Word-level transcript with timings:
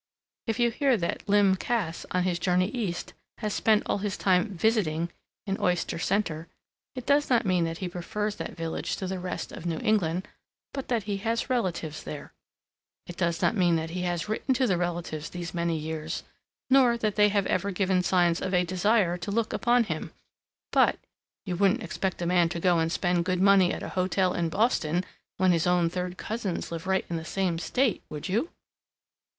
If 0.47 0.57
you 0.57 0.71
hear 0.71 0.97
that 0.97 1.29
Lym 1.29 1.55
Cass 1.55 2.07
on 2.09 2.23
his 2.23 2.39
journey 2.39 2.69
East 2.69 3.13
has 3.37 3.53
spent 3.53 3.83
all 3.85 3.99
his 3.99 4.17
time 4.17 4.49
"visiting" 4.57 5.11
in 5.45 5.59
Oyster 5.61 5.99
Center, 5.99 6.47
it 6.95 7.05
does 7.05 7.29
not 7.29 7.45
mean 7.45 7.65
that 7.65 7.77
he 7.77 7.87
prefers 7.87 8.37
that 8.37 8.55
village 8.57 8.95
to 8.95 9.05
the 9.05 9.19
rest 9.19 9.51
of 9.51 9.67
New 9.67 9.77
England, 9.77 10.27
but 10.73 10.87
that 10.87 11.03
he 11.03 11.17
has 11.17 11.51
relatives 11.51 12.01
there. 12.01 12.33
It 13.05 13.15
does 13.15 13.43
not 13.43 13.55
mean 13.55 13.75
that 13.75 13.91
he 13.91 14.01
has 14.01 14.27
written 14.27 14.55
to 14.55 14.65
the 14.65 14.75
relatives 14.75 15.29
these 15.29 15.53
many 15.53 15.77
years, 15.77 16.23
nor 16.67 16.97
that 16.97 17.15
they 17.15 17.29
have 17.29 17.45
ever 17.45 17.69
given 17.69 18.01
signs 18.01 18.41
of 18.41 18.55
a 18.55 18.65
desire 18.65 19.19
to 19.19 19.29
look 19.29 19.53
upon 19.53 19.83
him. 19.83 20.13
But 20.71 20.97
"you 21.45 21.55
wouldn't 21.55 21.83
expect 21.83 22.23
a 22.23 22.25
man 22.25 22.49
to 22.49 22.59
go 22.59 22.79
and 22.79 22.91
spend 22.91 23.25
good 23.25 23.39
money 23.39 23.71
at 23.71 23.83
a 23.83 23.89
hotel 23.89 24.33
in 24.33 24.49
Boston, 24.49 25.05
when 25.37 25.51
his 25.51 25.67
own 25.67 25.91
third 25.91 26.17
cousins 26.17 26.71
live 26.71 26.87
right 26.87 27.05
in 27.07 27.17
the 27.17 27.23
same 27.23 27.59
state, 27.59 28.01
would 28.09 28.27
you?" 28.27 28.49